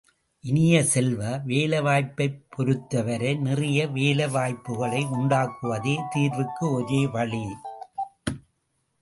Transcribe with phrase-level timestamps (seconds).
[0.41, 1.37] இனிய செல்வ,
[1.37, 7.43] வேலை வாய்ப்பைப் பொருத்தவரை, நிறைய வேலை வாய்ப்புக்களை உண்டாக்குவதே தீர்வுக்குள்ள ஒரே வழி.